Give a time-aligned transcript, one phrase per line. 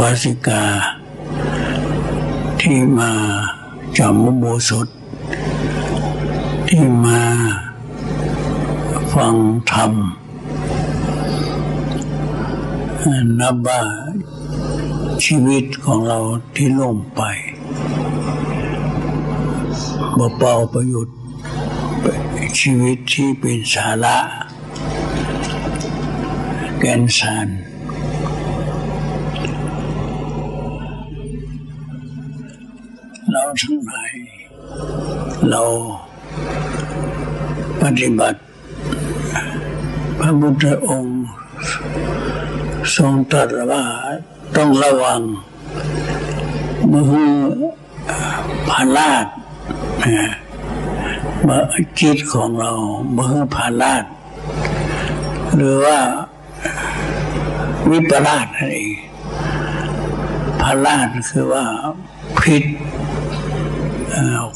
[0.00, 0.62] บาสิกา
[2.60, 3.10] ที่มา
[3.98, 4.88] จำมุโบสถ
[6.68, 7.20] ที่มา
[9.12, 9.34] ฟัง
[9.70, 9.92] ธรรม
[13.40, 13.82] นับว่า
[15.24, 16.18] ชีวิตของเรา
[16.54, 17.22] ที่ล่มไป
[20.18, 21.16] บ่เป่าประโยชน์
[22.60, 24.16] ชีวิตที่เป็นสาระ
[26.78, 27.48] แกนสาร
[33.62, 34.12] ทั้งหลาย
[35.50, 35.62] เรา
[37.82, 38.40] ปฏิบัติ
[40.18, 41.22] พระพุทธองค์
[42.96, 43.84] ทรงตรัสว่า
[44.56, 45.20] ต้องระวัง
[46.92, 47.14] มือ
[48.68, 49.26] พาลาด
[51.46, 52.72] มือจิตของเรา
[53.16, 54.04] มือพาลาด
[55.54, 55.98] หรือว่า
[57.90, 58.92] วิปลาสนั่นเอง
[60.60, 61.64] พาลาดคือว่า
[62.40, 62.64] ผิด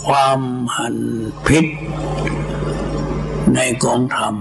[0.05, 0.41] ความ
[0.77, 0.97] หัน
[1.47, 1.67] ผิด
[3.55, 4.35] ในกองธรรม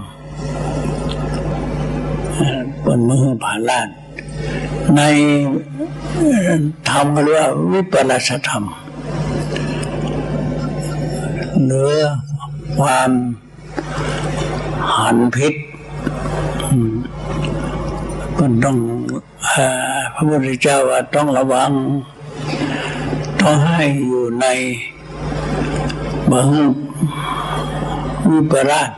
[2.84, 3.88] บนมือพาลาด
[4.96, 5.00] ใน
[6.88, 8.64] ธรรมเรียกวิปลาสธรรม
[11.64, 11.92] หรือ
[12.78, 13.10] ความ
[14.96, 15.54] หันพิษ
[18.38, 18.76] ก็ต้อง
[20.14, 21.70] พระพุทธเจ้าว่าต้องระวัง
[23.40, 24.46] ต้องให้อยู่ใน
[26.32, 26.46] บาง
[28.30, 28.90] วิปลาส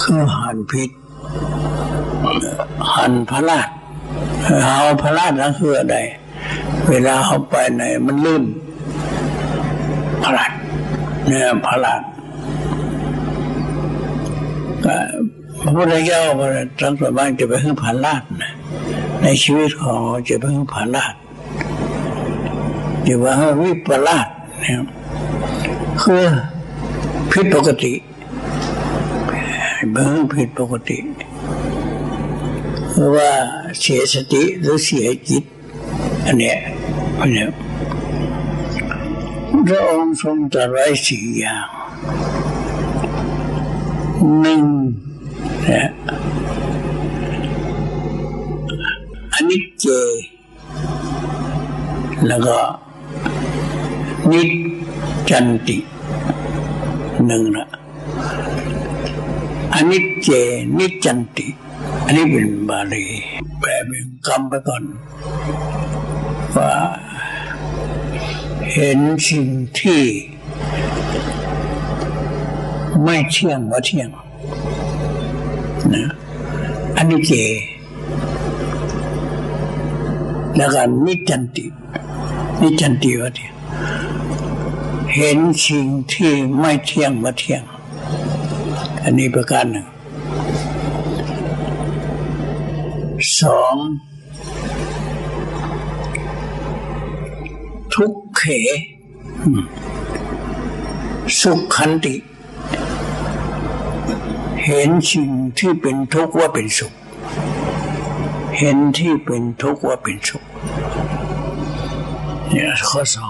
[0.00, 0.90] คือหันพิษ
[2.94, 3.68] หันพระราช
[4.64, 5.96] เอาพระราชนั่นคืออะไร
[6.88, 8.44] เวลาเขาไปไหนมันลื่น
[10.22, 10.52] พระราช
[11.26, 12.02] เนี่ยพระราช
[15.60, 16.20] พระพุทธเจ้า
[16.80, 18.52] ทั้งสมัยจะไปพึ่งพระราชนะ
[19.22, 21.14] ในชีวิตของเราจะไปพึ่งพระราช
[23.06, 24.80] จะว่าวิปลาสเนี่ย
[26.02, 26.24] คือ
[27.30, 27.92] ผิดปกติ
[29.92, 30.98] เบิ่งผิดปกติ
[33.00, 33.30] รือว่า
[33.80, 35.44] เสียสติหรือเสียจิต
[36.26, 36.58] อันเนี้ย
[37.20, 37.48] อันเนี้ย
[39.68, 41.68] พระองค์ทรงตรัสไว้สี่อย่าง
[44.40, 44.64] หนึ่ง
[45.68, 45.90] นะ
[49.32, 49.86] อนิจเจ
[52.28, 52.56] แล้วก็
[54.30, 54.50] นิจ
[55.30, 55.78] จันติ
[57.26, 57.68] หนึ่งนะ
[59.74, 60.28] อนิจเจ
[60.78, 61.46] นิจจันติ
[62.04, 63.04] อันนี้เป็นบาลี
[63.60, 64.82] แปลเป็นคำไปก่อน
[66.56, 66.72] ว่า
[68.72, 68.98] เห็น
[69.28, 69.48] สิ่ง
[69.78, 70.02] ที่
[73.02, 74.08] ไม่เที่ยงว่าเที่ยง
[75.94, 76.04] นะ
[76.96, 77.32] อันนี้เจ
[80.56, 81.64] แล้วก็นิจันติ
[82.60, 83.54] นิจันติว่าเที่ยง
[85.14, 87.62] เห็นสิ่งที่ไม่เที่ยงว่าเที่ยง
[89.02, 89.86] อันนี้ประการหนึ่ง
[93.40, 93.76] สอง
[97.94, 98.42] ทุกเข
[101.40, 102.14] สุขขันติ
[104.64, 106.92] เห็นสิ่งที่เป็นทุกข์ว่าเป็นสุข
[108.58, 110.44] เห็นที่เป็นทุกข์ว่าเป็นสุข
[112.48, 113.26] เนี่ยข้อสอ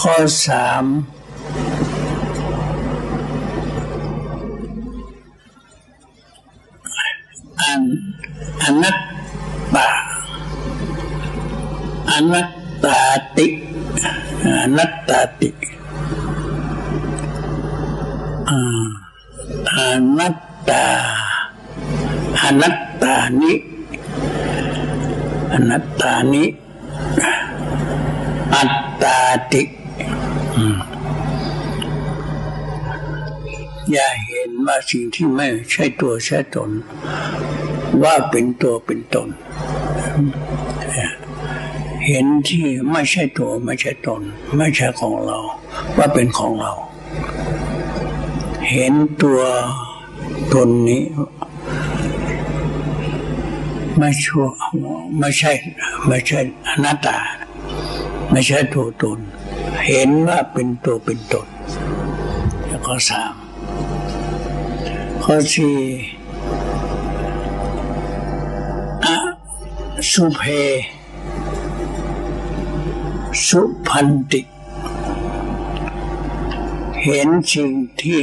[0.00, 0.16] ข้อ
[0.46, 0.84] สาม
[7.60, 7.82] อัน
[8.62, 8.98] อนัต
[9.74, 9.88] ตา
[12.10, 12.48] อนัต
[12.84, 12.98] ตา
[13.36, 13.46] ติ
[14.44, 15.48] อนัตตาติ
[19.76, 19.80] อ
[20.18, 20.36] นัต
[20.68, 20.84] ตา
[22.40, 23.52] อนัตตานิ
[25.52, 26.44] อนัตตานิ
[28.54, 29.18] อัตตา
[29.52, 29.62] ติ
[33.92, 36.70] อย่าเห็นว่าสิ่งที่ไม่ใช่ตัวใช่ตน
[38.02, 39.28] ว่าเป็นตัวเป็นตน
[42.06, 44.22] เห็นที่ไม่ใช่ตัวไม่ใช่ตน
[44.56, 45.38] ไม่ใช่ของเรา
[45.96, 46.72] ว่าเป็นของเรา
[48.70, 49.40] เห็นตัว
[50.52, 51.02] ตนนี้
[53.98, 54.46] ไม่ชั่ว
[55.18, 55.52] ไม่ใช่
[56.06, 57.18] ไม่ใช่อนัตตา
[58.30, 59.18] ไม่ใช่ตัวตน
[59.86, 61.46] เห็นว่าเป็นตัวเป็นตน
[62.66, 63.34] แล้วก็สาม
[65.22, 65.76] ข้อสี่
[70.10, 70.42] สุเพ
[73.46, 74.42] สุพันติ
[77.02, 77.70] เห็นสิ่ง
[78.02, 78.22] ที่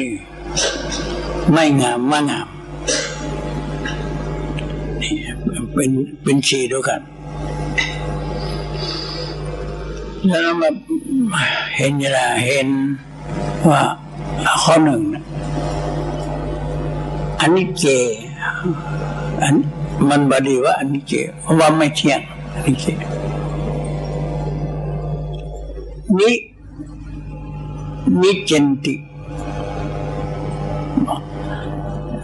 [1.51, 2.49] ไม่งามว่างาม
[5.01, 5.13] นี่
[5.73, 5.91] เป็น
[6.23, 7.01] เป็นสีด้วยกัน
[10.27, 10.69] แล้วมา
[11.75, 12.69] เห็นยังไงเห็น
[13.69, 13.81] ว่า
[14.63, 15.01] ข้อหนึ่ง
[17.39, 17.85] อันนี้เจ
[19.41, 19.55] อัน
[20.09, 21.13] มันบดีว่าอันนี้เจ
[21.59, 22.19] ว่าไม่เที่ยง
[22.53, 22.85] อันนี้เจ
[26.19, 26.35] นี่
[28.21, 28.95] นิจันติ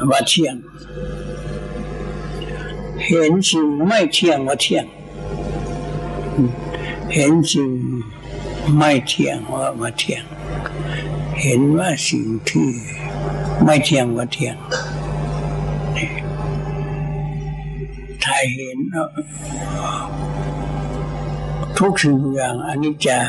[0.09, 0.55] ว่าเที่ยง
[3.03, 4.85] เห็นสิ่งไม่เที่ยงว่าเที่ยง
[7.17, 7.71] เห็นสิ่ง
[8.77, 10.23] ไม่เที่ยงว่ามาเที่ยง
[11.41, 12.69] เห็นว่าสิ่งที่
[13.63, 14.55] ไม่เที่ยงว่าเที่ยง
[18.23, 18.77] ถ้าเห็น
[21.77, 23.19] ทุกสิ่งอย่างอนิจจา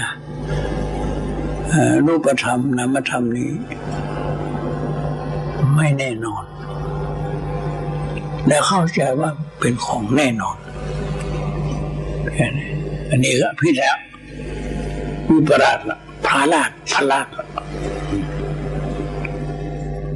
[2.07, 3.53] รูปธรรมนามธรรมนี้
[5.75, 6.45] ไม่แน่นอน
[8.47, 9.31] และเข้าใจว่า
[9.61, 10.57] เป็นของแน่นอน
[13.11, 13.97] อันนี้ก็พี่แล้ว
[15.29, 17.27] วิปราชละพาลาดพาลาด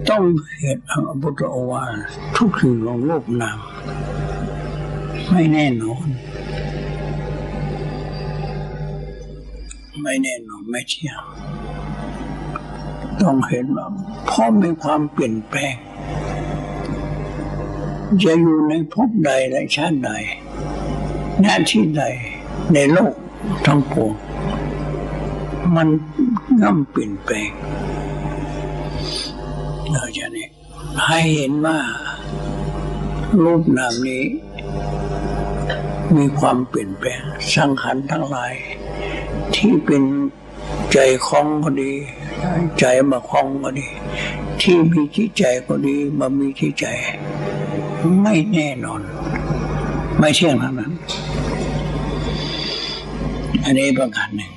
[0.09, 0.23] ต้อง
[0.59, 1.85] เห็นพระพุทธโอวา
[2.37, 3.59] ทุกสิ่งของโลกนาม
[5.31, 6.07] ไม่แน่นอน
[10.03, 11.21] ไม่แน่นอนไม่เที่ยง
[13.21, 13.87] ต้องเห็นว่า
[14.29, 15.77] พราะมีความเปลี่ยนแปลง
[18.23, 20.11] จะอยู่ในภพใดในชาติใด
[21.41, 22.03] หน้าที่ใด
[22.75, 23.15] ในโลก
[23.67, 24.13] ทั้งปวง
[25.75, 25.89] มัน
[26.63, 27.51] ง่ำเปลี่ยนแปลง
[29.93, 30.49] เราจะนี่
[31.07, 31.79] ให้เห็นว่า
[33.45, 34.25] รูปนามนี้
[36.17, 37.21] มีความเปลี่ยนแปลง
[37.55, 38.55] สังขารทั้งหลาย
[39.55, 40.03] ที่เป็น
[40.93, 41.93] ใจคล้องก็ดี
[42.79, 43.89] ใจมาคล้องก็ดี
[44.61, 46.85] ที่มีที่ใจก็ดีมามีที่ใจ
[48.23, 49.03] ไม่แน่นอน
[50.19, 50.93] ไม่เที่ยงทั้งนั้น
[53.65, 54.51] อันนี้ประการหนึ่ง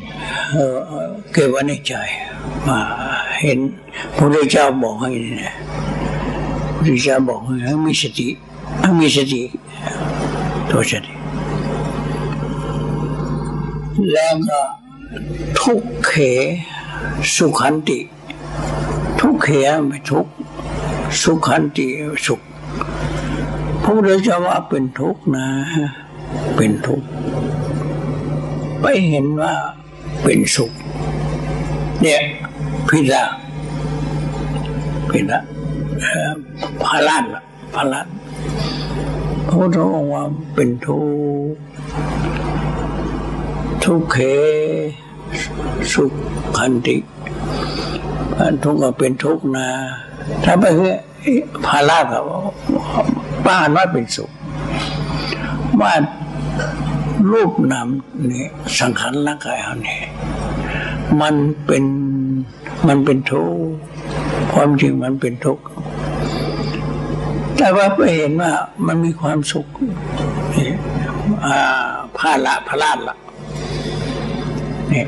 [1.31, 1.92] เก็บไว้ในใจ
[2.68, 2.80] มา
[3.42, 3.60] เห็น
[4.16, 5.12] พระพุทธเจ้าบอกให้
[6.75, 8.28] พระพุทธเจ้าบอกให้มีสติ
[8.81, 9.42] ให้มีสติ
[10.69, 11.13] ตัวสติ
[14.12, 14.62] แล้วก็
[15.60, 16.13] ทุกเข
[17.36, 18.00] สุขันติ
[19.19, 19.48] ทุกเข
[19.88, 20.25] ไม่ทุก
[21.22, 21.88] สุขันติ
[22.25, 22.42] สุข
[23.81, 25.48] พระพุทธเจ้าว่าเป็นทุกนะ
[26.56, 27.01] เป็นทุก
[28.83, 29.53] ไปเห็นว่า
[30.24, 30.71] เป็นสุข
[32.01, 32.21] เนี่ย
[32.89, 33.24] พิลา
[35.09, 35.39] พิลา
[36.83, 37.25] พาลัน
[37.74, 38.07] พาลัน
[39.47, 40.24] พระพุทธองค์ว่า
[40.56, 41.00] เป็นทุ
[41.51, 41.53] ก
[43.83, 44.18] ทุกเข
[45.94, 46.12] สุข
[46.57, 46.97] ขันติ
[48.63, 49.68] ทุกข์ก็เป็นทุกข์นะ
[50.44, 50.91] ถ้าไม่ใช่
[51.65, 52.19] ภาระก็
[53.45, 54.31] ป้านว่าเป็นสุข
[55.81, 55.94] ว่า
[57.31, 57.88] รูปนาม
[58.31, 58.45] นี่
[58.80, 60.02] สังขารร่างกายเราเนี่ย
[61.21, 61.83] มันเป็น
[62.88, 63.57] มันเป็นทุกข์
[64.54, 65.64] ความจริงมันเป็นทุกข์
[67.57, 68.52] แต่ว่าไปเห็นว่า
[68.88, 69.68] มันมีความสุข
[72.18, 73.18] พาละพลาดละ
[74.90, 75.07] เนี่ย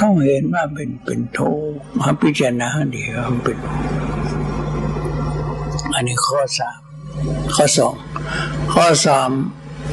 [0.00, 1.38] ต้องเห็นว่าเป็นเป็นโท
[1.98, 3.56] มาพิจารณาดีมันเป็น
[5.94, 6.80] อันนี้ข้อสาม
[7.54, 7.94] ข้อสอง
[8.74, 9.30] ข้อสาม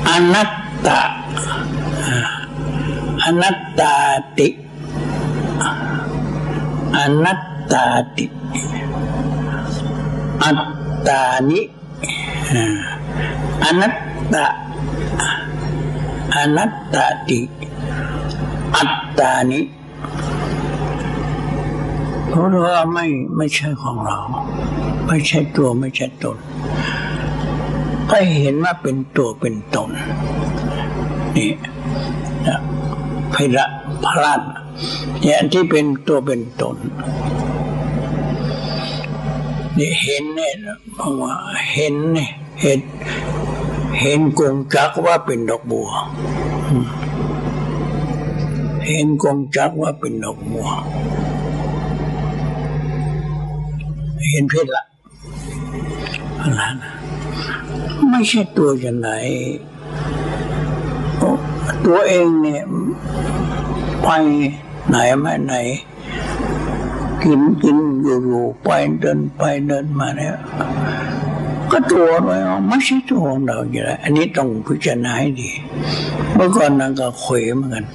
[0.08, 0.50] อนัต
[0.88, 1.02] ตา
[3.24, 3.94] อนัตตา
[4.38, 4.48] ติ
[6.98, 7.86] อนัตตา
[8.18, 8.26] ติ
[10.44, 10.62] อัต
[11.08, 11.62] ตานิ
[13.64, 13.96] อนัต
[14.34, 14.46] ตา
[16.36, 17.40] อนัตตาติ
[18.76, 19.62] อัตตานิ
[22.28, 23.06] เพราะว่าไม่
[23.38, 24.18] ไม่ใช่ของเรา
[25.08, 26.38] ไม่ใช่ตัวไม่ใช่ตน
[28.16, 29.90] ก็เห็นว่าเป็นตัวเป็นตน
[31.36, 31.52] นี่
[32.48, 32.60] นะ
[33.34, 33.68] พระ
[34.06, 34.34] พระ
[35.22, 36.76] เนี่ยที่เป็นตัวเป็นตน
[39.78, 40.54] นี่เห็นเนี่ย
[40.96, 41.34] เพราะว่า
[41.74, 42.80] เห็นเนี่ยเห็น
[44.02, 45.90] เห็นกงจักว่าเป็นดอกบัว
[48.88, 50.68] เห็นกงจักว่าเป็นดอกบัว
[54.30, 54.84] เห็นเพชรละ
[56.42, 57.03] อะไรนะ
[58.10, 59.10] ไม่ใช่ตัวจะไหน
[61.86, 62.64] ตัวเองเนี่ย
[64.02, 64.08] ไป
[64.90, 65.54] ไหนไม่ไหน
[67.24, 68.70] กินกินอยู่อยู่ไป
[69.00, 70.36] เดินไปเดินมาเนี่ย
[71.72, 75.50] ก็ตัวเราไม่ใช่ตัวของเราอยู่แล้วอันนี้ต้องพิจารณาให้ดี
[76.34, 77.86] เมื่อก่อนนางก็เขวเหมือนกัน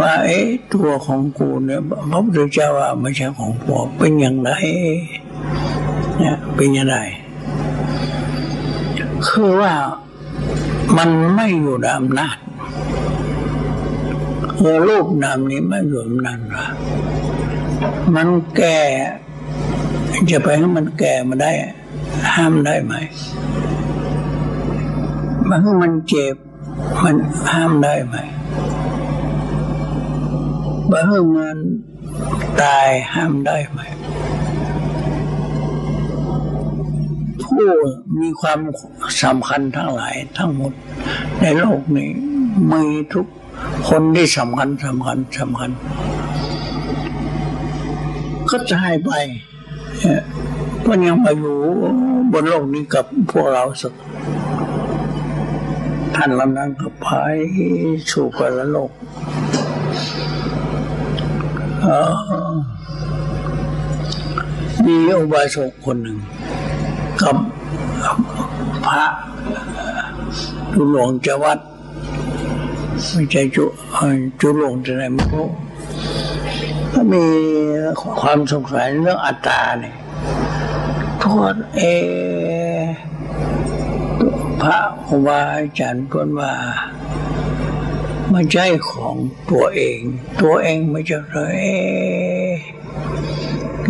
[0.00, 4.50] ว่าเอ๊ะตัวของกูเนี่ยพระพุทธเจ้าว่าไม่ใช่ของกูเป็นอย่างไร
[6.18, 6.96] เนี่ยเป็นอย่างไร
[9.28, 9.74] คือว่า
[10.96, 12.36] มันไม่อยู่ในอำนาจ
[14.56, 16.38] เออรูปนามนี้ไม่อยู่อำนาจ
[18.14, 18.78] มันแก่
[20.30, 21.52] จะไปให้มันแก่มาได้
[22.34, 22.94] ห้ามได้ไหม
[25.48, 26.36] มันมันเจ็บ
[27.04, 27.16] มัน
[27.52, 28.16] ห้ามได้ไหม
[30.90, 31.58] บางมัน
[32.62, 33.80] ตายห้ามได้ไหม
[37.46, 37.66] ผู้
[38.20, 38.58] มีความ
[39.22, 40.72] สำคัญทั้งหลายทั้งหมด
[41.40, 42.10] ในโลกนี้
[42.72, 42.84] มี
[43.14, 43.26] ทุก
[43.88, 45.70] คนที่สำคัญสำคัญสำคัญ
[48.50, 49.10] ก็จะให้ไป
[50.86, 51.56] ก็ยังมาอยู่
[52.32, 53.92] บนโลกนี้กับพวกเราสัก
[56.16, 57.06] ท่านลำนั้นก็ไป
[58.10, 58.90] สู่กันละโลก
[64.86, 66.18] มีอุบาสกคนหนึ่ง
[67.26, 67.36] กับ
[68.86, 69.04] พระ
[70.72, 71.58] จุหลวงจวัด
[73.12, 73.64] ไม่ใช่จุ
[74.40, 75.46] จุหลวงจะไหนไม่รู้
[76.92, 77.24] ก็มี
[78.20, 79.96] ความสงสัยเรื่องอัตตาเนี่ย
[81.22, 81.80] ทวดเอ
[84.62, 84.78] พระ
[85.08, 86.52] อุบาอาจารย์พูดว่า
[88.30, 89.16] ไม่ใช่ของ
[89.50, 90.00] ตัวเอง
[90.42, 91.58] ตัวเองไม่ใช่เลย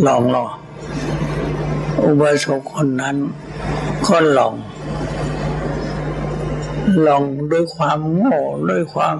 [0.06, 0.50] ลองลอง
[2.04, 3.16] อุบาสกคนนั้น
[4.06, 4.54] ก็ลอง
[7.06, 8.38] ลองด้วยความโง่
[8.70, 9.18] ด้วยความ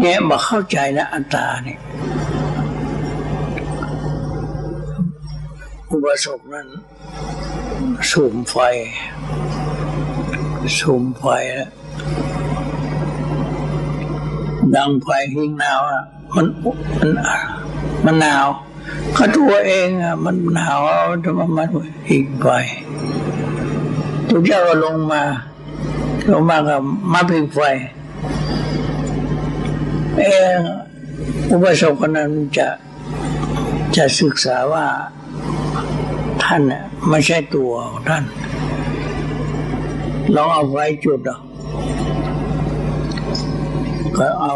[0.00, 1.80] แง่มาเข้าใจนะอัตตาเนี่ย
[5.90, 6.68] อุบาสกนั้น
[8.10, 8.56] สูมไฟ
[10.78, 11.24] สูมไฟ
[14.76, 15.80] ดังไฟหิ้งหนาว
[16.34, 16.46] มัน
[16.98, 17.10] มัน
[18.04, 18.46] มันหนาว
[19.16, 20.80] ก็ตัวเองอะมันหนาว
[21.24, 21.68] จะมามัน
[22.08, 22.46] หิ้งไฟ
[24.28, 25.22] ตัวเจ้าลงมา
[26.32, 26.80] ลงมากับ
[27.12, 27.58] มาพิงไฟ
[30.16, 30.22] เอ
[30.56, 30.58] ง
[31.50, 32.68] อุปสมบทนั้นจะ
[33.96, 34.86] จะศึกษาว่า
[36.42, 36.62] ท่าน
[37.08, 37.72] ไม่ใช่ตัว
[38.08, 38.24] ท่าน
[40.34, 41.38] ลองเอาไฟจุดอะ
[44.16, 44.54] ก็เอา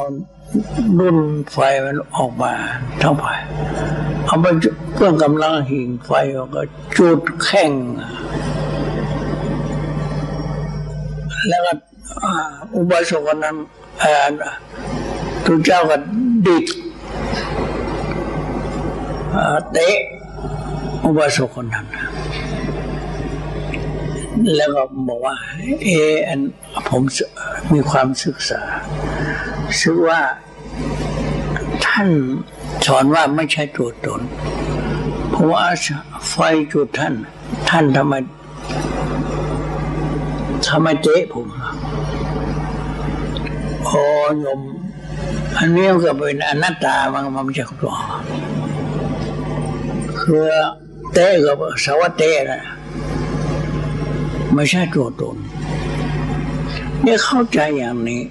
[0.99, 1.19] รุ่น
[1.53, 2.53] ไฟมันออกมา
[3.01, 3.35] เท่าไหร่
[4.27, 4.47] เอาไป
[4.95, 6.11] เพื่อกำลังหิ่งไฟ
[6.55, 6.63] ก็
[6.97, 7.73] จุดแข่ง
[11.49, 11.73] แล้วก็
[12.77, 13.57] อุบาสกนั้น
[15.47, 15.97] ทุกเจ้าก็
[16.47, 16.65] ดิด
[19.73, 19.97] เตะ
[21.05, 21.87] อุบาสกคนนั้น
[24.57, 25.35] แล้วก็บอกว่า
[25.83, 25.89] เอ
[26.29, 26.41] อัน
[26.89, 27.03] ผม
[27.73, 28.63] มีความศึกษา
[29.81, 30.21] ซึ่งว่า
[31.87, 32.09] ท่าน
[32.87, 34.21] สอนว่าไม่ใช่ตัวตน
[35.31, 35.65] เพราะว่า
[36.29, 36.35] ไฟ
[36.73, 37.15] จุดท่าน
[37.69, 38.15] ท่านทำไม
[40.67, 41.47] ทำไมเจ๊ผม
[43.87, 44.03] โอ้
[44.45, 44.61] ยม
[45.59, 47.95] อันนี้ก็เป็นอนัตตามันมันไม่ใช่ตัว
[50.21, 50.45] คือ
[51.13, 52.63] เต้กับสวัสเต้นะ
[54.55, 55.37] ไม่ใช่ตัวตน
[57.03, 58.23] เนี่ยเข้าใจอย่างนี้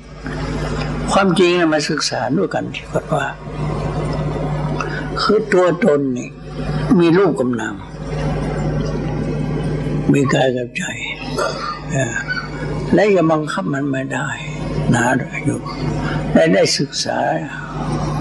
[1.12, 3.26] ความจริงมาศึกษาด้วยกันที่ว่า
[5.22, 6.30] คือตัวตนนี่
[7.00, 7.76] มีรูปกำนาม
[10.12, 10.84] มีกายกับใจ
[12.94, 14.28] และอย่าบังคับมันไม่ได้
[14.94, 15.04] นะ
[15.46, 15.60] อยู่
[16.34, 17.18] และได้ศึกษา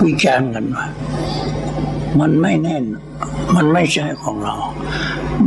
[0.04, 0.86] วิจารณ์กันว่า
[2.20, 2.84] มันไม่แน่น
[3.54, 4.54] มันไม่ใช่ของเรา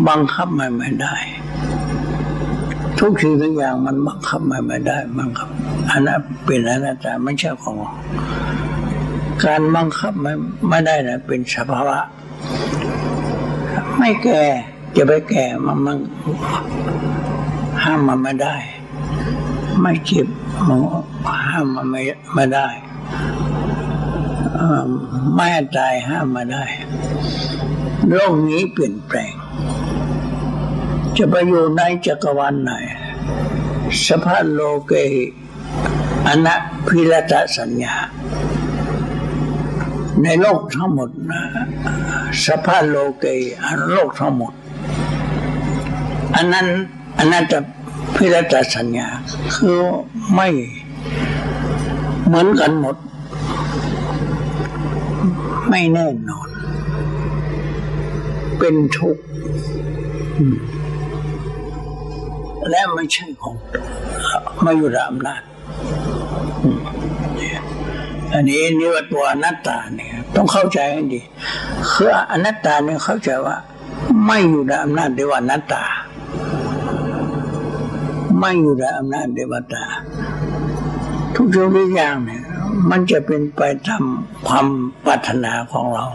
[0.07, 1.15] บังคับมันไม่ได้
[2.99, 5.49] ทุกสิ่งทุกอย่างมันบังคับมันไม่ได้บังคับ
[5.89, 7.93] อันนั้นเป็นอนัตตาไม่ใช่ของเรา
[9.43, 10.33] การบังคับไม่
[10.69, 11.99] ไม่ได้นะเป็นสภาวะ
[13.97, 14.43] ไม่แก่
[14.95, 15.97] จะไปแก่มันมัน
[17.83, 18.55] ห้ามมันไม่ได้
[19.81, 20.27] ไม่เจ็บ
[20.67, 20.79] มัน
[21.49, 22.01] ห้ามมันไม่
[22.33, 22.67] ไม่ได้
[25.35, 26.65] ไม่ตายห้ามมาได้
[28.13, 29.33] โลกนี้เปลี่ยนแปลง
[31.17, 32.71] จะไปอยู่ในจักรวาลไหน
[34.07, 34.93] สภาพโลเก
[36.27, 36.55] อนั
[36.87, 37.95] พิรตสัญญา
[40.23, 41.41] ในโลกทั้งหมดนะ
[42.45, 43.25] สภาพโลเก
[43.63, 44.53] อันโลกทั้งหมด
[46.35, 46.67] อันนั้น
[47.17, 47.59] อันนั้นจะ
[48.15, 49.07] พิรตสัญญา
[49.55, 49.77] คือ
[50.33, 50.47] ไม่
[52.25, 52.95] เหมือนกันหมด
[55.69, 56.49] ไม่แน่นอน
[58.59, 59.23] เป็นทุกข์
[62.69, 63.55] และไม่ใช่ของ
[64.65, 65.41] มาอยู่ในอำนาจ
[68.33, 71.21] อันนี้นี่ว่าตัวอนัตตาเนี่ยต้องเข้าใจให้ดี
[71.91, 73.55] คืออนัตตาเนี่ยเข้าใจว่า
[74.25, 75.83] ไม่อยู่ในอำนาจเดวานัตตา
[78.39, 79.83] ไม่อยู่ในอำนาจเดวตา
[81.35, 82.43] ทุกสิ่งทุกอย่างเนี่ย
[82.89, 84.03] มันจะเป็นไปตาม
[84.47, 84.67] ความ
[85.05, 86.05] ปรารถนาของเรา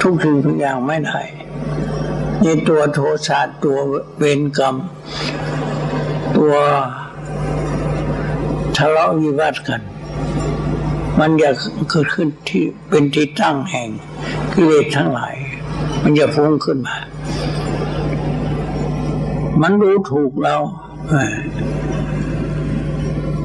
[0.00, 1.20] ทุกสิ่งทุกอย่างไม่ได้
[2.42, 3.78] ในตัวโทสะตัว
[4.18, 4.76] เวรกรรม
[6.36, 6.54] ตัว
[8.76, 9.82] ทะเลาะวิวาทกัน
[11.20, 11.50] มันจะ
[11.90, 13.88] เกิดขึ้นที่เป็นที่ตั้งแห่ง
[14.52, 15.34] กิเลสทั้งหลาย
[16.02, 16.96] มันจะฟุ้งขึ้นมา
[19.62, 20.56] มันรู้ถูกเรา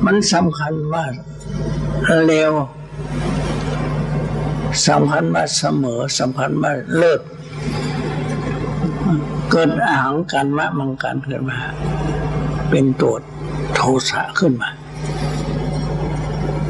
[0.06, 1.06] มันสำคัญว่า
[2.28, 2.52] เร็ว
[4.88, 7.22] สำคัญว่าเสมอสำคัญว่าเลิศ
[9.52, 11.60] เกิดอาหารกันมะมังการขึ้นมา
[12.70, 13.16] เป็นตัว
[13.76, 14.70] โทสะขึ้นมา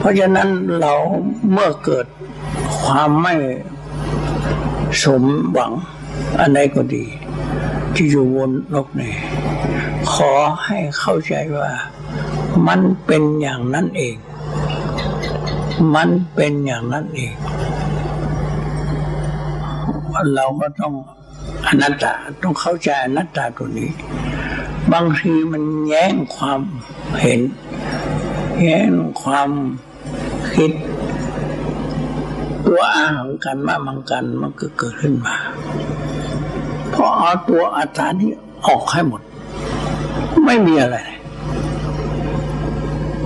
[0.04, 0.94] เพราะฉะนั้นเรา
[1.52, 2.06] เมื่อเกิด
[2.84, 3.36] ความไม่
[5.04, 5.72] สมหวัง
[6.40, 7.06] อันใดก็ดี
[7.96, 9.14] ที่อยู่บนโลกนี้
[10.14, 10.32] ขอ
[10.66, 11.72] ให้เข้าใจว่า
[12.68, 14.16] มันเป็นอย่างนั้นเอง
[15.96, 17.34] มันเป็นอย่างนั้นเอง
[20.36, 20.94] เราก็ต้อง
[21.68, 23.92] อนัตตาต้องเข้าใจอนัตตาตัวนี้
[24.92, 26.60] บางทีมันแย้งความ
[27.22, 27.42] เห็น
[28.62, 28.92] แย้ง
[29.22, 29.50] ความ
[30.54, 30.72] คิด
[32.68, 35.36] ตัวอาหารกันมามังกันมันก็เกิดขึ้นมา
[36.94, 38.32] พอเอาตัวอัตตานี้
[38.68, 39.22] ออกให้หมด
[40.46, 40.98] ไม่มีอะไร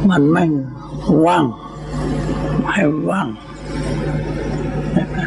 [0.09, 0.45] มันไม่
[1.25, 1.45] ว่าง
[2.71, 3.27] ให้ว่าง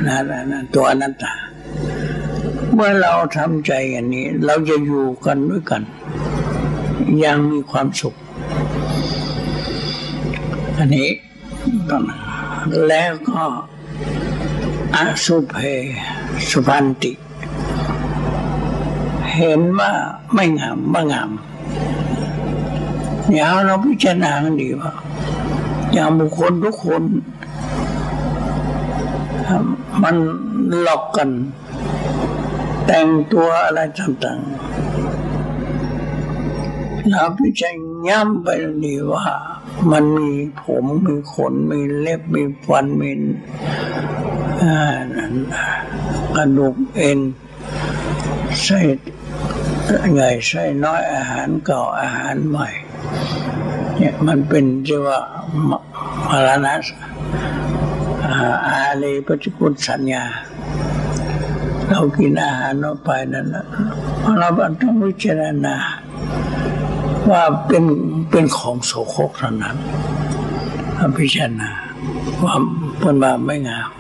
[0.06, 1.32] นั่นตัวอนัตตา
[2.74, 5.82] เมื่อเราทำใจอย่างนี้ เราจะอยู่กันด้วยกัน
[7.24, 8.14] ยังมีความสุข
[10.78, 11.08] อันนี้
[11.90, 12.03] ตอน
[12.88, 13.42] แล้วก็
[14.96, 15.55] อสุเพ
[16.50, 17.12] สุพันติ
[19.35, 19.92] เห็นว่า
[20.35, 21.31] ไม่งามไม่งาม
[23.35, 24.92] อย่าเราพิจารณาดีว่า
[25.92, 27.03] อย่างบุคคลทุกคน
[30.03, 30.16] มัน
[30.83, 31.29] หลอกกัน
[32.87, 34.48] แต่งตัวอะไรต่างๆ
[37.11, 37.74] เราพิจาร
[38.07, 38.48] ณาไป
[38.85, 39.24] ดีว่า
[39.92, 40.30] มันมี
[40.62, 43.11] ผมมีขนมีเล็บมีฟันมี
[46.37, 47.20] กระดูกเอ็น
[48.62, 48.80] ใส่
[50.12, 52.68] ใหญ่ใส่น้อยอาหารเก่าอาหารใหม่
[53.96, 55.18] เนี่ยมันเป็นที่ว่า
[55.68, 56.74] มรณะ
[58.68, 60.24] อาลีปฏิกุลสัญญา
[61.88, 63.64] เรากินอาหารเราไปนั่นแหละ
[64.38, 64.48] เรา
[64.80, 65.76] ต้องวิจารณา
[67.30, 67.84] ว่าเป็น
[68.30, 69.76] เป็นของโสโครกเท่านั้น
[71.16, 71.70] พิจารณา
[72.42, 72.54] ว่า
[72.98, 73.90] เป็นมาไม่งาม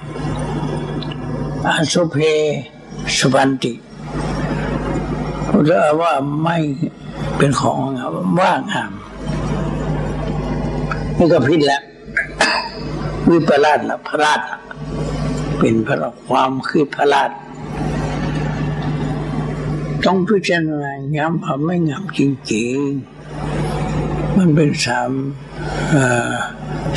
[1.66, 2.16] อาสุเพ
[3.16, 3.72] สุบันติ
[5.66, 6.12] เรียกว่า
[6.42, 6.56] ไม่
[7.36, 8.92] เป็นของงามว่างาม
[11.16, 11.82] นี่ก็ผิดแล้ว
[13.30, 14.40] วิปลาสละพระราช
[15.58, 17.30] เป็นพระความคือพระราช
[20.04, 22.20] ต้องพิจารณาย้ำว่าไม่งามจ
[22.52, 23.19] ริงๆ
[24.38, 25.10] มันเป็นสาม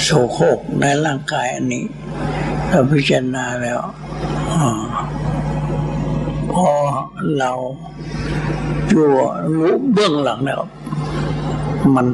[0.04, 1.86] โสโครกในร่างกายอันนี้
[2.69, 3.80] เราพิจารณาแล้ว
[6.54, 6.69] พอ
[7.39, 7.52] เรา
[8.88, 9.08] อยู่
[9.58, 10.62] รู้เบื้องหลังแล้ว
[11.96, 12.08] มัน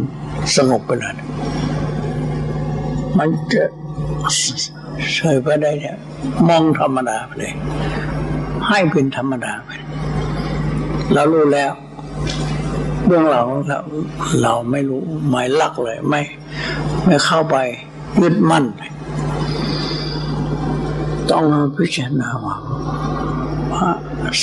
[0.56, 1.16] สงบไปเลย
[3.18, 3.64] มันจะ
[5.14, 5.98] เฉยไปได้เนี่ย
[6.48, 7.54] มองธรรมดาไปเลย
[8.68, 9.70] ให้เป็นธรรมดาไป
[11.14, 11.72] เรารู้แล้ว
[13.10, 13.44] เบื้องเรา
[14.44, 16.22] เราไม่รู้หมายลักเลย ไม่
[17.06, 17.56] ไม่เข้าไป
[18.22, 18.66] ยึดมั่น
[21.32, 21.46] ต้อง
[21.76, 22.58] พิจารณาว่า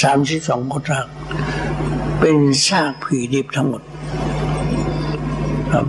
[0.00, 1.06] สามสิบสองคนรัก
[2.20, 3.82] เป็นซากผีดิบทั้งหมด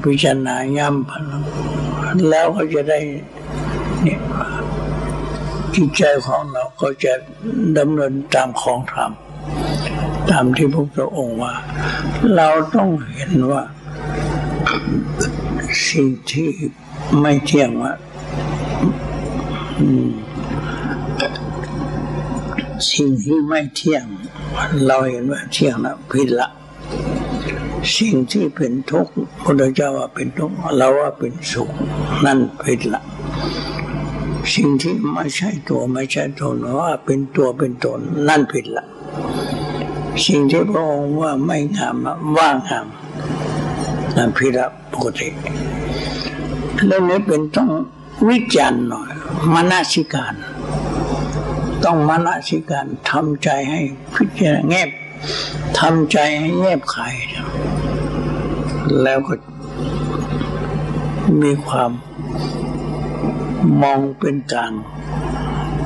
[0.03, 2.99] พิจารณาย้ำแล้วก็จะได้
[4.03, 4.19] เนี่ย
[5.75, 7.13] จิตใจของเราก็จะ
[7.77, 9.11] ดำเนินตามของธรรม
[10.31, 11.53] ตามที่พระพุทธองค์ว่า
[12.35, 13.63] เราต้องเห็นว่า
[15.87, 16.49] สิ่งที่
[17.21, 17.93] ไม่เที่ยงว่า
[22.91, 24.03] สิ่งที่ไม่เที่ยง
[24.87, 26.49] เราเห็นว่าเที่ยงแล้วผิดละ
[27.95, 29.13] สิ่งที่เป็นทุกข์
[29.43, 31.69] พระเจ้าว่าเป็นทุกข์เราว่าเป็นสุข
[32.25, 33.01] นั่นผิดละ
[34.53, 38.85] สิ่งที่ไม่ใช่ตัวไม่ใช่ตนว่าเป็นตัวเป็นตนนั่นผิดละ
[40.25, 41.95] สิ่งที่พระองค์ว่าไม่งาม
[42.37, 42.87] ว่างาม
[44.15, 45.27] นั่นพิรับปกติ
[46.85, 47.69] เรื่องนี้เป็นต้อง
[48.27, 49.11] วิจารณ์หน่อย
[49.53, 50.33] มนสิการ
[51.85, 53.79] ต้องมนสิการทำใจให้
[54.15, 54.89] พิจารณาแงบ
[55.79, 57.13] ทำใจให้แงบขาย
[59.03, 59.33] แล้วก็
[61.41, 61.91] มีความ
[63.81, 64.71] มองเป็นกลาง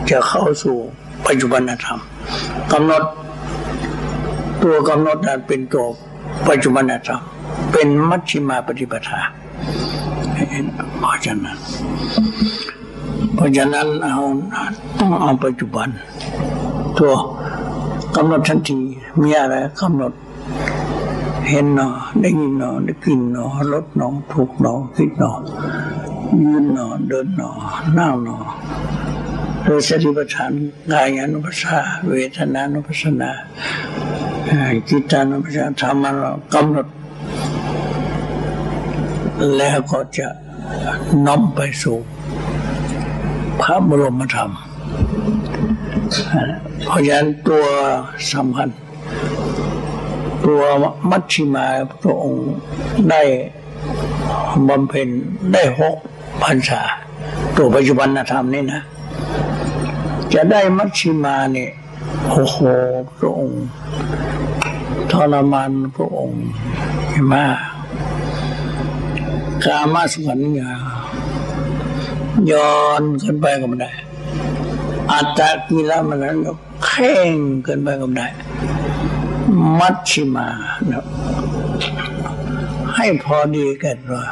[0.09, 0.77] จะเข้าสู่
[1.27, 1.99] ปัจจุบันธรรม
[2.71, 3.03] กำหนด
[4.63, 5.85] ตัวกำหนดนั้นเป็นตัว
[6.49, 7.21] ปัจจุบันธรรม
[7.71, 9.21] เป็นมัชฌิมาปฏิปทา
[10.99, 11.57] เพราะฉะนั้น
[13.35, 14.17] เพราะฉะนั้นเอา
[14.99, 15.87] ต้องเอาปัจจุบัน
[16.97, 17.13] ตัว
[18.15, 18.79] กำหนดทันที
[19.21, 20.13] มีอะไรกำหนด
[21.49, 21.89] เห็นหนอ
[22.21, 25.31] ได้ยินหนอได้กลิ่นหนอรสหนอถูกหนอคิดหนอ
[26.41, 27.49] ยืนหนอเดินหนอ
[27.97, 28.37] นั่งหนอ
[29.63, 30.51] โดยสติปัฏฐาน
[30.91, 33.31] กายานุปัสสนาเวทนานุปัสสนา
[34.89, 36.87] จิตานุปัสสนาธรรมเรากำหนด
[39.57, 40.27] แล้วก็จะ
[41.25, 41.97] น้อมไปสู่
[43.61, 44.51] พระบรมธรรม
[46.85, 47.65] เพราะฉะนั้นตัว
[48.33, 48.69] สำคัญ
[50.45, 50.61] ตัว
[51.09, 51.65] มัชชิมา
[52.01, 52.49] พระองค์
[53.09, 53.21] ได้
[54.67, 55.07] บำเพ็ญ
[55.53, 55.95] ได้หก
[56.43, 56.81] พรรษา
[57.55, 58.81] ตัวปัจจุบันธรรมนี่นะ
[60.33, 61.71] จะได้มัชชิมาเนี่ย
[62.29, 62.57] โอ้โห
[63.17, 63.63] พระองค์
[65.11, 66.41] ทรมานพระองค์
[67.33, 67.57] มาก
[69.63, 70.69] กามาสวรรค์เนี่ย
[72.51, 73.91] ย้อนขึ้นไปก็ไม่ได้
[75.11, 76.35] อัตตากีฬามันนั้น
[76.85, 78.27] แข่งขึ้นไปก็ไม่ได้
[79.79, 80.47] มัชชิมา
[80.87, 81.05] เนาะ
[82.95, 84.25] ให้พอดีกันว่า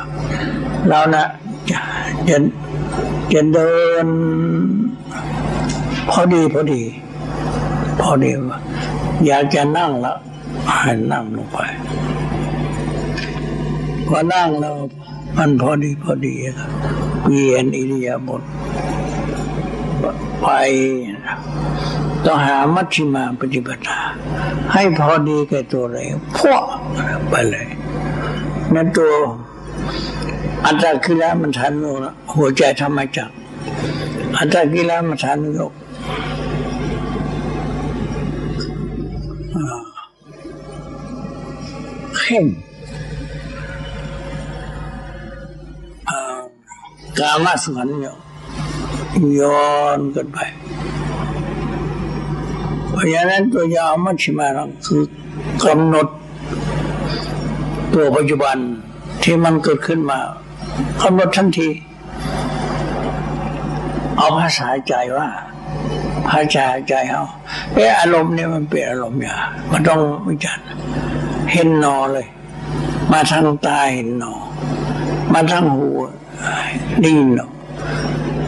[0.87, 1.25] เรานะ
[1.69, 1.79] จะ
[3.33, 3.73] จะเดิ
[4.05, 4.07] น
[6.09, 6.81] พอดีพอดี
[8.01, 8.59] พอดีว่า
[9.25, 10.17] อยากจะนั่งแล้ว
[10.75, 11.57] ให้นั่งลงไป
[14.07, 14.75] พอนั่งแล้ว
[15.37, 16.69] มันพอดีพอดีครับ
[17.23, 18.41] เปลี่ยนอิริยาบถ
[20.41, 20.47] ไป
[22.25, 23.99] ต้องหามัชฌิมาปฏิปทา
[24.73, 26.05] ให้พอดีแก่ตัวเลย
[26.37, 26.63] พวก
[27.29, 27.67] ไปเลย
[28.73, 29.13] นั่นตัว
[30.65, 31.83] อัตตากิลมันทันโน
[32.33, 33.33] หัวใจธรรมจักร
[34.37, 47.97] อัตตากิลมันทันโนเกามาสวรรค์
[49.39, 50.37] ย้อนกันไป
[52.89, 54.47] เพราะฉะนั้นตัวยามัชฌิมา
[54.85, 55.03] คือ
[55.63, 56.07] กำหนด
[57.93, 58.57] ตัวปัจจุบัน
[59.23, 60.19] ที่มันเกิดขึ้นมา
[61.01, 61.69] กำหนดทันที
[64.17, 65.29] เอาภาษาใจว่า
[66.29, 67.23] ภาษาใจเอา
[67.73, 69.35] เอออารมณ์เนี่ยมันเป็นอารมณ์อย่า
[69.71, 70.65] มันต้องวิจารณ์
[71.51, 72.27] เห็นนอเลย
[73.11, 74.33] มาทางตาเห็นนอ
[75.33, 75.89] มาทางหู
[77.01, 77.47] ได้นหนอ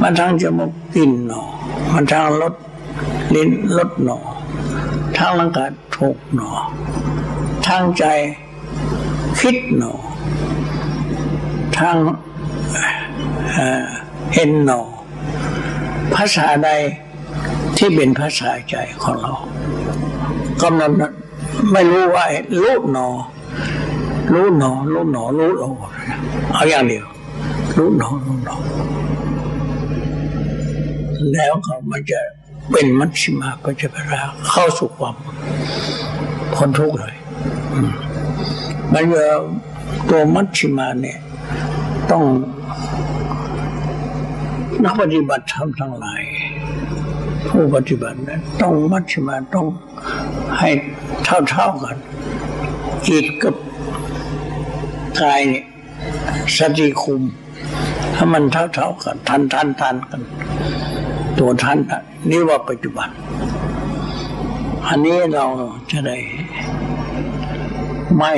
[0.01, 1.41] มาทางจมูกกลิ่นหนอ
[1.93, 2.53] มาทางรส
[3.35, 4.17] ลิ้นรสหนอ
[5.17, 6.49] ทางร่างกายถูกหนอ
[7.67, 8.03] ทางใจ
[9.39, 9.93] คิดหนอ
[11.77, 11.95] ทาง
[14.33, 14.81] เห็นหนอ
[16.13, 16.69] ภาษาใด
[17.83, 19.33] ที่เป็นภาษาใจของเรา
[20.63, 20.91] กำลัง
[21.71, 22.25] ไม่รู้ว่า
[22.61, 23.07] รู้หนอ
[24.33, 25.63] รู้หนอ รู้หนอ รู้โล
[26.53, 27.05] เอาอย่างเดียว
[27.77, 28.55] รู้หนอ รู้หนอ
[31.33, 32.19] แล้วก็มันจะ
[32.71, 35.15] เป็นมัชฌิมาปัจจปราเข้าสู่ความ
[36.55, 37.15] พ้นทุกข์เลย
[38.93, 39.25] มันจะ
[40.09, 41.19] ตัวมัชฌิมาเนี่ย
[42.11, 42.23] ต้อง
[44.83, 46.21] นักปฏิบัติธรรมทั้งหลาย
[47.51, 49.65] ผู้ปฏิบัตินั้นต้องมัชฌิมาต้อง
[50.59, 50.69] ให้
[51.25, 51.97] เท่าๆกัน
[53.07, 53.55] จิตกับ
[55.21, 55.65] กายเนี่ย
[56.55, 57.21] สติคุม
[58.15, 60.21] ถ้ามันเท่าๆกัน ทันทันทันกัน
[61.37, 61.77] ตัวทัน
[62.29, 63.09] นี่ว่าปัจจุบัน
[64.87, 65.45] อันนี้เรา
[65.91, 66.17] จะได้
[68.17, 68.33] ไม่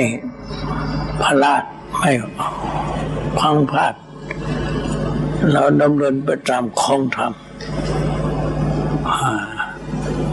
[1.22, 1.62] พลาด
[1.98, 2.10] ไม่
[3.38, 3.94] พังพลาด
[5.52, 7.32] เราดำเนินไปตามคองธรรม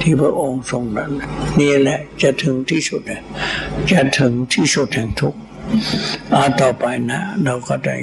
[0.01, 1.11] ที่พระองค์ทรงนั้น
[1.59, 3.01] นี่แหละจะถึงที่สุด
[3.91, 5.39] จะถึงที่สุดแห่งทุกข์
[6.33, 7.95] อาต่อไปนะ เราก็ได้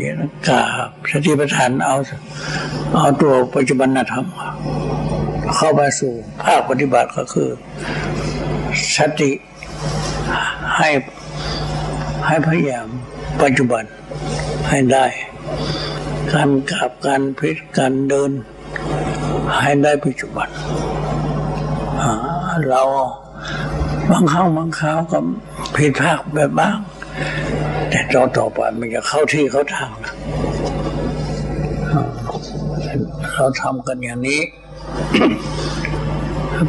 [0.49, 1.97] กราบสติปัฏฐานเอา
[2.97, 4.25] เอาตัวปัจจุบันธรรม
[5.57, 6.13] เข้าไปสู่
[6.43, 7.49] ภาคปฏิบัติก็คือ
[8.97, 9.31] สติ
[10.77, 10.89] ให้
[12.27, 12.87] ให้พยายาม
[13.43, 13.85] ปัจจุบัน
[14.69, 15.07] ให้ได้
[16.33, 18.31] การกราบการพิจการเดิน
[19.57, 20.49] ให้ได้ปัจจุบัน
[22.69, 22.83] เรา
[24.11, 25.19] บางครั้งบางคราวก็
[25.75, 26.77] ผิดพลาดแบบบ้าง
[27.91, 30.15] แต่ต่อต่อไปมันจะเข้าที่เข้าทางนะ
[33.35, 34.41] เราทำกันอย่างนี้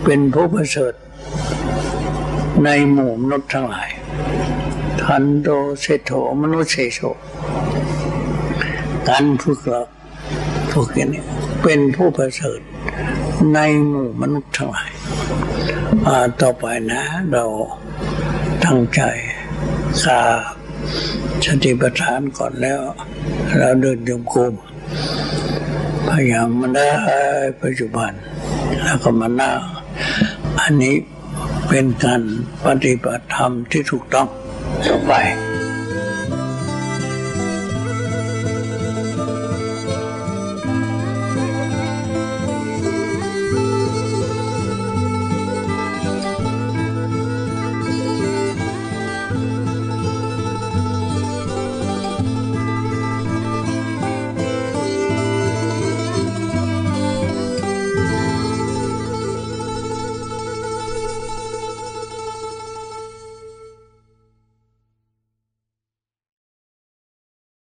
[0.04, 0.94] เป็นผู้ประเสริฐ
[2.64, 3.90] ในหมู่มนุษย์ทั้งหลาย
[5.02, 5.48] ทันโด
[5.82, 6.12] เศโถ
[6.42, 7.00] มนุษย์เศโช
[9.10, 9.82] การฝึกเรา
[10.72, 11.24] ฝึกอย่างนี้
[11.64, 12.60] เป็นผู้ประเสริฐ
[13.54, 14.92] ในหมู่มนุษย์ทั้งหลาย
[16.42, 17.46] ต่อไปนะเรา
[18.66, 19.02] ตั้งใจ
[20.04, 20.20] สา
[21.46, 22.82] สติปัฏฐานก่อนแล้ว
[23.58, 24.54] เราเดินยมกุม
[26.10, 26.90] พยายามมาได้
[27.64, 28.12] ปัจจุบัน
[28.84, 29.52] แล้วก็มาหน้า
[30.62, 30.96] อันนี้
[31.68, 32.22] เป็นการ
[32.66, 34.28] ปฏิบัติธรรมที่ถูกต้อง
[34.86, 35.14] ต่อไป